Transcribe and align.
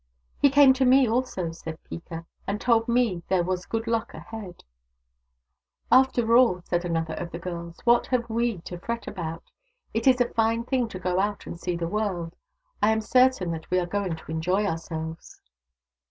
"He 0.41 0.49
came 0.49 0.73
to 0.73 0.83
me, 0.83 1.07
also," 1.07 1.51
said 1.51 1.77
Peeka," 1.83 2.25
and 2.47 2.59
told 2.59 2.87
me 2.87 3.21
there 3.27 3.43
was 3.43 3.67
good 3.67 3.85
luck 3.85 4.15
ahead." 4.15 4.63
THE 4.63 5.91
DAUGHTERS 5.91 5.91
OF 5.91 5.91
WONKAWALA 5.91 6.01
169" 6.01 6.01
After 6.01 6.37
all," 6.37 6.61
said 6.63 6.85
another 6.85 7.13
of 7.23 7.29
the 7.29 7.37
girls," 7.37 7.79
what 7.85 8.07
have 8.07 8.27
we 8.27 8.57
to 8.61 8.79
fret 8.79 9.05
about? 9.05 9.43
It 9.93 10.07
is 10.07 10.19
a 10.19 10.33
fine 10.33 10.63
thing 10.63 10.87
to 10.87 10.97
go 10.97 11.19
out 11.19 11.45
and 11.45 11.59
see 11.59 11.75
the 11.75 11.87
world. 11.87 12.35
I 12.81 12.89
am 12.89 13.01
certain 13.01 13.51
that 13.51 13.69
we 13.69 13.77
are 13.77 13.85
going 13.85 14.15
to 14.15 14.31
enjoy 14.31 14.65
ourselves." 14.65 15.39